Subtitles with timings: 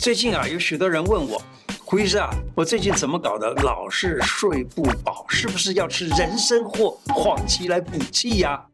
[0.00, 1.42] 最近啊，有许多人问我，
[1.84, 8.64] 胡医生啊，我最近怎么搞的，老是睡不饱，是不是要吃人参或黄芪来补气呀？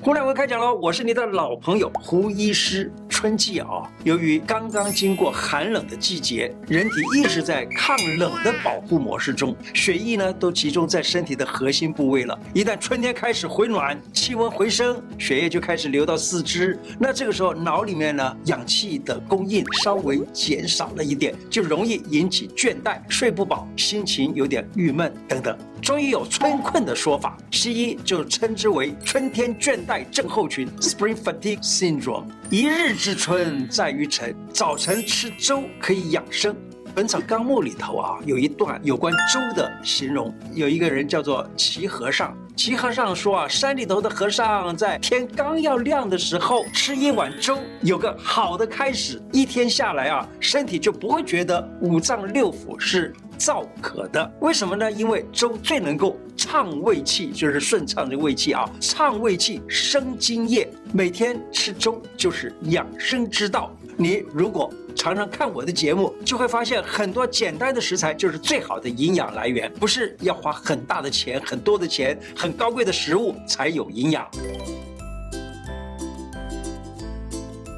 [0.00, 2.90] 胡乃文开讲喽，我是你的老朋友胡医师。
[3.18, 12.38] 春季啊，由于刚刚经过寒冷的季节，人体一直在抗冷的保护模式中，血液呢都集中在身体的核心部位了。
[12.54, 16.78] 一旦春天开始回暖，气温回升，血液就开始流到四肢。
[16.96, 25.58] 那这个时候脑里面呢，氧气的供应稍微减少了一点，就容易引起倦怠、睡不饱、心情有点郁闷等等。
[25.80, 32.24] 中医有春困的说法，西医就称之为春天倦怠症候群 （Spring Fatigue Syndrome）。
[32.50, 36.54] 一日之春在于晨，早晨吃粥可以养生。
[36.94, 42.36] 《本草纲目》里头啊，有一段有关粥的形容，有一个人叫做齐和尚。
[42.56, 54.30] 齐和尚说啊，山里头的和尚在天刚要亮的时候吃一碗粥，有个好的开始，一天下来啊，身体就不会觉得五脏六腑是燥渴的。
[54.40, 54.90] 为什么呢？
[54.90, 60.68] 因为粥最能够畅胃气，就是顺畅的胃气啊，畅胃气生津液。
[60.92, 63.70] 每天吃粥就是养生之道。
[63.96, 74.28] 你如果常常看我的节目，就会发现很多简单的食材就是最好的营养来源，不是要花很大的钱、很多的钱、很高贵的食物才有营养。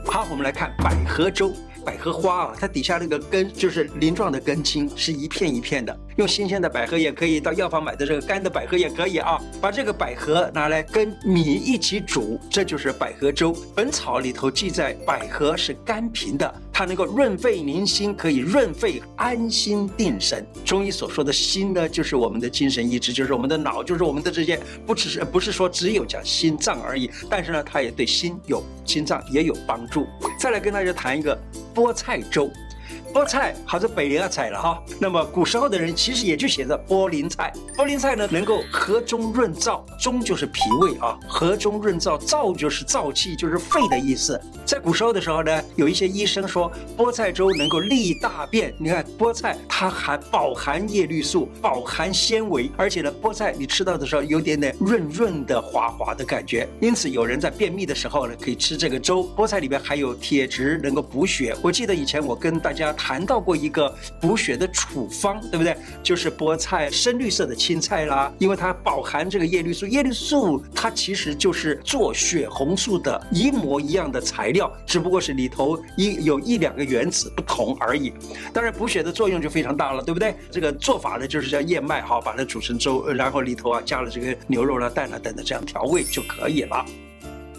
[0.06, 1.52] 好，我们来看百合粥。
[1.84, 5.98] 百合花啊，它底下那个根就是鳞状的根茎，是一片一片的。
[6.20, 9.40] 用新鲜的百合也可以，到药房买的这个干的百合也可以啊。
[9.58, 13.56] 把这个百合拿来跟米一起煮，这就是百合粥。
[13.74, 20.46] 本草里头记载，百合是甘平的，它能够润肺宁心，可以润肺安心定神。
[20.62, 30.06] 中医所说的心呢，就是我们的精神意志，就是我们的脑，就是我们的这些，不只是不是说只有讲心脏而已，但是呢，它也对心有心脏也有帮助。
[30.38, 31.34] 再来跟大家谈一个
[31.74, 32.50] 菠菜粥。
[33.12, 37.52] 菠菜好像北陵菜了哈，那么古时候的人其实也就写着菠林菜。
[37.76, 44.40] 菠林菜呢，能够和中润燥，中就是脾胃啊，和中润燥，燥就是燥气，就是肺的意思。
[44.64, 48.72] 在古时候的时候呢，有一些医生说菠菜粥能够利大便。
[48.78, 56.68] 你看菠菜它还饱含叶绿素，饱含纤维，而且呢，菠菜你吃到的时候有点点润润的、滑滑的感觉。
[56.80, 59.28] 因此有人在便秘的时候呢，可以吃这个粥。
[59.36, 61.56] 菠菜里边还有铁质，能够补血。
[61.60, 62.94] 我记得以前我跟大家。
[63.02, 65.74] 谈到过一个补血的处方，对不对？
[66.02, 69.86] 就是菠菜，深绿色的青菜啦，因为它饱含这个叶绿素。
[69.86, 78.12] 叶绿素它其实就是做血红素的一模一样的材料，只不过是里头一有一两个原子不同而已。
[78.52, 80.34] 当然补血的作用就非常大了，对不对？
[80.50, 86.84] 这个做法呢，就是叫燕麦哈，把它煮成粥，然后里头啊加了这个牛肉啦、蛋啦等等这样调味就可以了。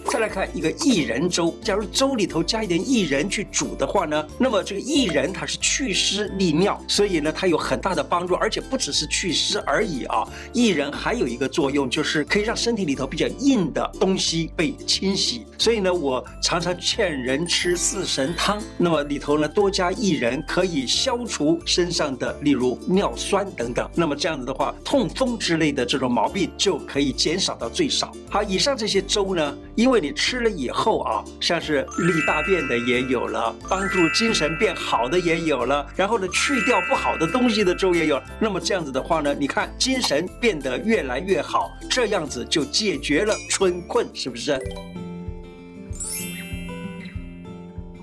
[0.06, 28.12] 再来看一个薏仁粥，假如粥里头加一点薏仁去煮的话呢，那么这个薏仁它是祛湿利尿，所以呢它有很大的帮助，而且不只是祛湿而已啊，薏仁还有一个作用就是可以让身体里头比较硬的东西被清洗，所以呢我常常劝人吃四神汤，那么里头呢多加薏仁，可以消除身上的例如尿酸等等，那么这样子的话，痛风之类的这种毛病就可以减少到最少。
[28.30, 38.20] 好，以上这些粥呢，因为为你吃了以后啊，像是利大便的也有了，帮助精神变好的也有了，然后呢，去掉不好的东西的粥也有。
[38.40, 44.58] 那么这样子的话呢，你看精神变得越来越好，这样子就解决了春困，是不是？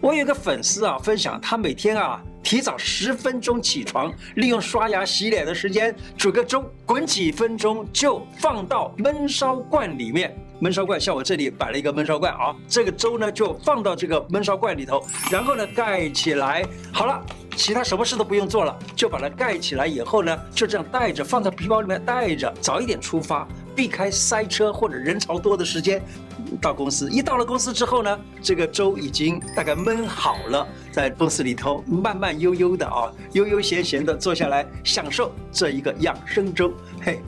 [0.01, 10.37] 我有个粉丝啊，分享他每天啊提早十分钟起床，利用刷牙洗脸的时间煮个粥，滚几分钟就放到焖烧罐里面。
[10.61, 17.21] 焖烧罐，像我这里摆了一个焖烧罐啊，这个粥呢就放到这个焖烧罐里头，然后呢盖起来，好了，
[17.57, 23.47] 其他什么事都不用做了，就把它盖起来以后呢，就这样带着放在皮包里面带着，早一点出发，
[23.79, 26.03] 避开塞车或者人潮多的时间，
[26.61, 27.09] 到公司。
[27.13, 37.21] 一到了公司之后呢，这个粥已经大概焖好了，在公司里头慢慢悠悠的啊，悠悠闲闲的坐下来享受这一个养生粥，嘿，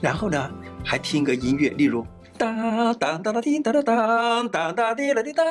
[0.00, 0.50] 然后呢
[0.82, 2.06] 还听个音乐，例如。
[2.38, 5.44] 当当当当叮当当当当当滴啦滴当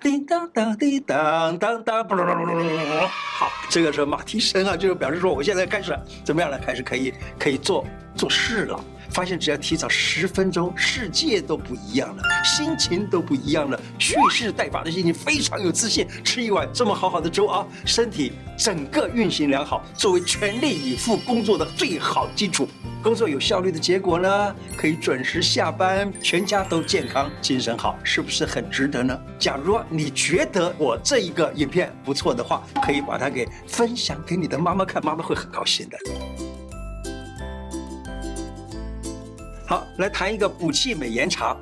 [0.00, 6.58] 叮当当滴当当当不噜噜噜噜噜好，这个是马蹄声啊，就是表示说我现在开始怎么样了？
[6.58, 7.84] 开始可以可以做
[8.14, 8.82] 做事了。
[9.10, 16.06] 发现只要提早十分钟，世界都不一样了，心情都不一样了，蓄势待发的心情非常有自信。
[16.22, 22.68] 吃一碗这么好好的粥啊，身体整个运行良好，作为全力以赴工作的最好基础。
[23.02, 29.18] 工作有效率的结果呢，可以准时下班，全家都健康，精神好，是不是很值得呢？
[29.38, 35.98] 假如你觉得我这一个影片不错的话，可以把它给分享给你的妈妈看，妈妈会很高兴的。
[39.66, 41.56] 好，来谈一个补气美颜茶。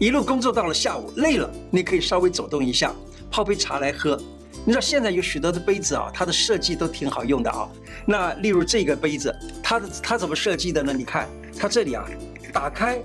[0.00, 2.92] 一路工作到了下午，累了，你可以稍微走动一下，
[3.30, 4.20] 泡杯茶来喝。
[4.64, 7.68] 你知道现在有许多的杯子啊，它的设计都挺好用的啊。
[8.06, 10.92] 那例如这个杯子，它的它怎么设计的呢？
[10.96, 11.28] 你看，
[11.58, 12.04] 它这里啊，
[12.52, 13.02] 打开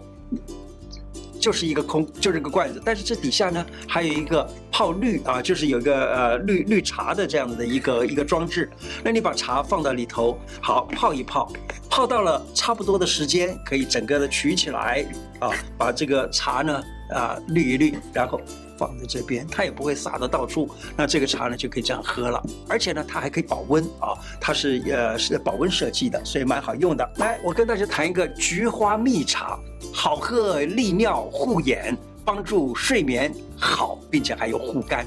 [1.39, 8.69] 就是一个空，就是个罐子，但是这底下呢还有一个泡绿啊，就是有一个呃绿绿茶的这样的一个一个装置。
[9.03, 11.51] 那你把茶放到里头，好泡一泡，
[11.89, 15.03] 泡到了差不多的时间，可以整个的取起来
[15.39, 16.83] 啊，把这个茶呢
[17.15, 18.39] 啊滤一滤，然后。
[18.77, 20.69] 放在这边，它也不会洒得到处。
[20.95, 22.41] 那这个茶呢，就可以这样喝了。
[22.69, 27.09] 而且呢，它还可以保温啊，它是呃是保温设计的，所以蛮好用的。
[27.17, 29.59] 来，我跟大家谈一个菊花蜜茶，
[29.91, 35.05] 好喝，利尿护眼，帮助睡眠好，并且还有护肝。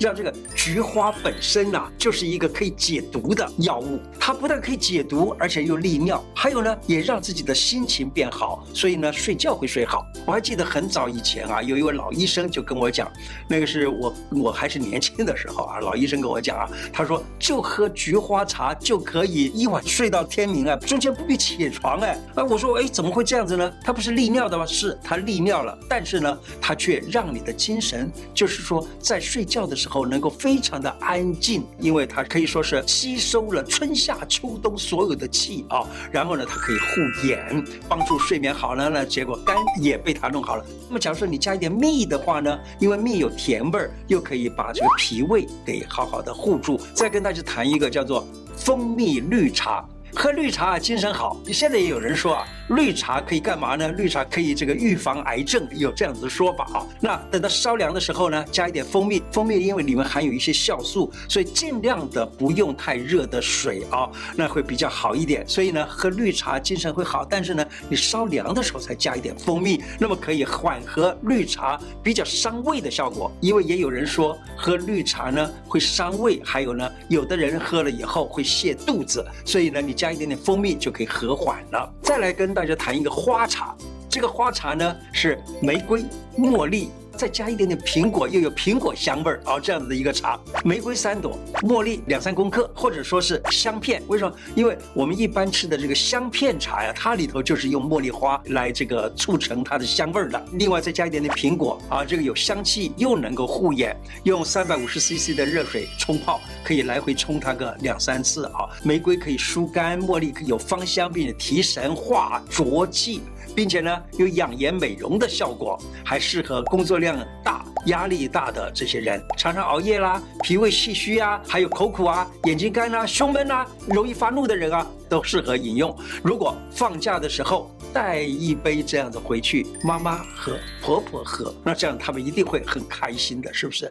[0.00, 4.00] 让这个菊花本身啊，就是一个可以解毒的药物。
[4.18, 8.66] 它不但可以解毒，而且又利尿，还有呢，也让自己的心情变好。
[8.72, 10.06] 所以呢，睡觉会睡好。
[10.24, 13.12] 我还记得很早以前啊，有一位老医生就跟我讲，
[13.46, 22.18] 那个是我我还是年轻的时候啊，老医生跟我讲啊，他说就喝菊花茶就可以一晚睡到天明啊，中间不必起床哎。
[22.34, 23.70] 啊，我说哎，怎么会这样子呢？
[23.82, 24.64] 它不是利尿的吗？
[24.64, 29.89] 是它利尿了，但是呢，它却让你的精神，就是说在睡觉的时候。
[29.90, 40.64] 后能够非常的安静，因为它可以说是吸收了春夏秋冬所有的气啊，然后呢，它可以护眼，帮助睡眠好了呢，结果肝也被它弄好了。
[40.88, 46.80] 那么假如说你加一点蜜的话呢，因为蜜有甜味儿，又可以把这个脾胃给好好的护住。
[46.94, 48.24] 再跟大家谈一个叫做
[48.56, 49.84] 蜂蜜绿茶。
[50.14, 51.40] 喝绿茶啊，精神好。
[51.52, 53.88] 现在也有人说啊，绿茶可以干嘛呢？
[53.92, 56.86] 绿茶可以这个预防癌症，有这样子的说法啊。
[57.00, 59.22] 那等到烧凉的时候呢，加一点蜂蜜。
[59.30, 65.46] 蜂蜜因为里面含有一些酵素，所以尽量的不用太热的水啊，那会比较好一点。
[65.48, 67.24] 所以呢，喝绿茶精神会好。
[67.24, 73.30] 但是呢，你烧凉的时候才加一点蜂蜜，那么可以缓和绿茶比较伤胃的效果。
[73.40, 79.24] 因为也有人说喝绿茶呢会伤胃，还有呢，有的人喝了以后会泻肚子。
[79.44, 79.99] 所以呢，你。
[80.00, 81.92] 加一点点蜂蜜就可以和缓了。
[82.02, 83.76] 再来跟大家谈一个花茶，
[84.08, 86.02] 这个花茶呢是玫瑰、
[86.38, 86.88] 茉莉。
[87.20, 90.40] 再加一点点苹果，又有苹果香味儿啊，这样子的一个茶。
[90.64, 94.02] 玫瑰三朵，茉莉两三公克，或者说是香片。
[94.06, 94.34] 为什么？
[94.54, 100.42] 因为我们一般吃的这个香片茶呀，它里头就是用茉莉花来这个促成它的香味儿的。
[100.54, 103.94] 另外再加一点点苹果啊，这个有香气又能够护眼。
[104.22, 108.64] 用三百五十 CC 的热水冲泡，可以来回冲它个两三次啊。
[108.82, 113.20] 玫瑰可以疏肝，茉莉可以有芳香，并且提神化浊气。
[113.54, 125.96] 并且呢，有养颜美容的效果，还适合工作量大、压力大的这些人，常常熬夜啦、脾胃气虚啊，还有口苦啊、眼睛干啊、胸闷啊、容易发怒的人啊，都适合饮用。
[126.22, 133.90] 如果放假的时候带一杯这样子回去，妈妈和、婆婆喝，那这样他们一定会很开心的，是不是？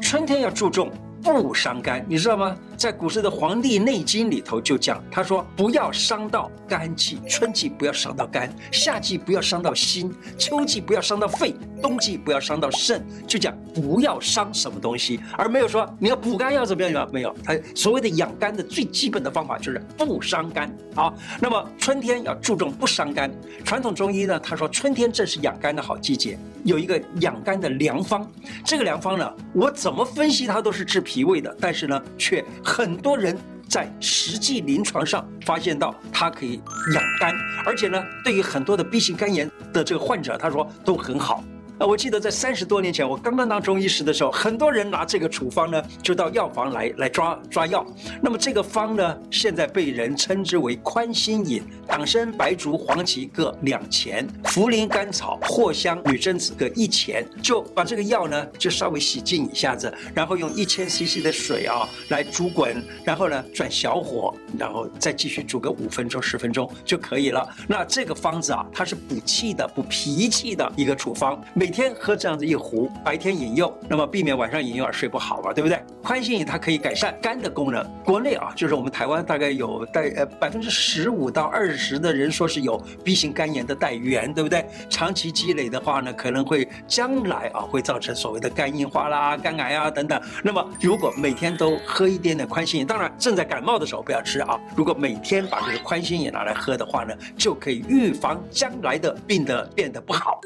[0.00, 0.92] 春天要注重
[1.24, 2.54] 不伤肝，你知道吗？
[2.76, 17.36] 在古时的《黄帝内经》里头就讲，他说不要伤到肝气，春季不要伤到肝，夏季不要伤到心，秋季不要伤到肺，冬季不要伤到肾，就讲不要伤什么东西，而没有说你要补肝要怎么样，没有。
[17.44, 20.74] 他所谓的养肝的最基本的方法就是不伤肝。
[20.94, 23.30] 好，那么春天要注重不伤肝。
[23.66, 28.26] 传统中医呢，他说春天正是养肝的好季节，有一个养肝的良方。
[28.64, 32.42] 这个良方呢，我怎么分析它都是治脾胃的，但是呢，却。
[32.64, 33.38] 很多人
[33.68, 36.62] 在实际临床上发现到它可以
[36.94, 37.34] 养肝，
[37.66, 41.44] 而且呢，对于很多的 B 型肝炎的这个患者，他说都很好。
[41.76, 47.84] 啊，我记得在三十多年前，我刚刚当中医师的时候，很多人拿这个处方呢，就到药房来来抓抓药。
[48.22, 67.44] 那么这个方呢，现在被人称之为宽心饮，党参、白术、黄芪各两钱，茯苓、甘草、藿香、女贞子各一钱，就把这个药呢，就稍微洗净一下子，然后用一千 CC 的水啊来煮滚，然后呢转小火，然后再继续煮个五分钟、十分钟就可以了。
[67.66, 71.42] 那这个方子啊，它是补气的、补脾气的一个处方。
[71.64, 75.82] 每天喝这样子一壶，白天饮用，那么避免晚上饮用而睡不好嘛，对不对？
[76.02, 77.82] 宽心饮它可以改善肝的功能。
[78.04, 84.66] 国内啊，就是我们台湾大概有带呃百分之十五到二十的人说是有 B 型肝炎的带原，对不对？
[84.90, 90.20] 长期积累的话呢，可能会将来啊会造成所谓的肝硬化啦、肝癌啊等等。
[90.42, 94.60] 那么如果每天都喝一点点宽心饮，当然正在感冒的时候不要吃啊。
[94.76, 100.38] 如果每天把这个宽心饮拿来喝的话呢，就可以预防将来的病的变得不好。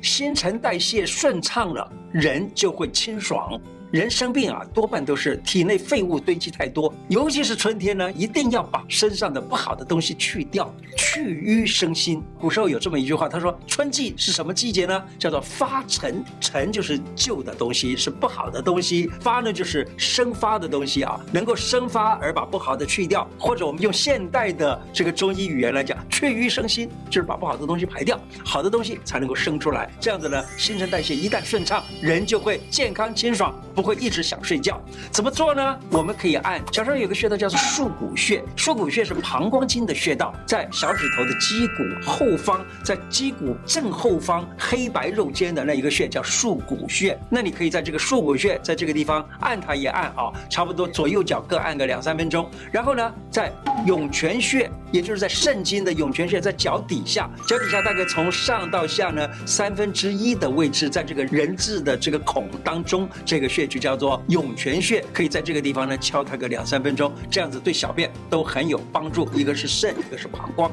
[0.00, 3.60] 新陈代谢顺畅了，人就会清爽。
[3.90, 12.22] 人生病啊，多半都是体内废物堆积太多，尤其是春天呢，一定要把身上的不好的东西去掉，去瘀生新。
[12.38, 15.02] 古时候有这么一句话，他说：“春季是什么季节呢？
[15.18, 29.90] 叫做发陈，陈就是旧的东西，是不好的东西；发呢就是生发的东西啊，能够生发而把不好的去掉，或者我们用现代的这个中医语言来讲，去瘀生新，就是把不好的东西排掉，好的东西才能够生出来。
[29.98, 34.82] 这样子呢，新陈代谢一旦顺畅，人就会健康清爽。”不会一直想睡觉，
[35.12, 35.78] 怎么做呢？
[35.92, 47.16] 我们可以按脚上有个穴道叫做束骨穴，束骨穴是膀胱经的穴道，在小指头的肌骨后方，在肌骨正后方黑白肉间的那一个穴叫束骨穴。
[47.30, 52.50] 那你可以在这个束骨穴，在这个地方按它一按啊，差不多左右脚各按个两三分钟。
[52.72, 53.52] 然后呢，在
[53.86, 63.67] 涌泉穴，也就是在肾经的涌泉穴，在脚底下，脚底下大概从上到下呢三分之一的位置，在这个人字的这个孔当中，这个穴。
[63.68, 69.28] 就叫做涌泉穴，可以在这个地方呢敲它个两三分钟，这样子对小便都很有帮助。
[69.34, 70.70] 一个是肾，一个是膀胱。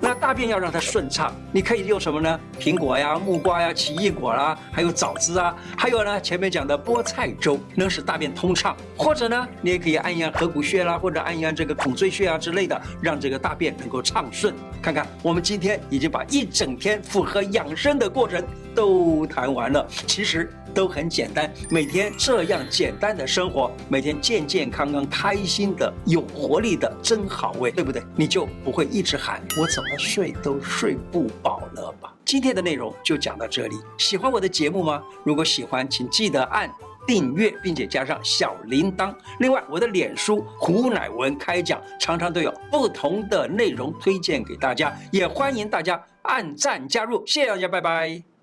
[0.00, 2.38] 那大便要让它顺畅，你可以用什么呢？
[2.60, 8.76] 苹果呀、木瓜呀、奇异果啦，还有枣子啊，还有呢前面讲的菠菜粥，能使大便通畅。
[8.98, 14.52] 或者呢，你也可以按一按合谷穴啦，或者按一按这个孔椎穴啊之类的，让这个大便能够畅顺。
[14.82, 20.52] 看看我们今天已经把一整天符合养生的过程都谈完了，其实。
[20.74, 28.02] 都很简单，每天这样简单的生活，每天健健康康、开心的、有活力的，真好喂，对不对？
[28.16, 32.12] 你就不会一直喊我怎么睡都睡不饱了吧？
[32.24, 33.76] 今天的内容就讲到这里。
[33.96, 35.02] 喜欢我的节目吗？
[35.24, 36.70] 如果喜欢，请记得按
[37.06, 39.14] 订阅，并且加上小铃铛。
[39.38, 47.22] 另外，我的脸书胡乃文开讲常常都有不同的内容推荐给大家，也欢迎大家按赞加入。
[47.26, 48.33] 谢谢大家，拜拜。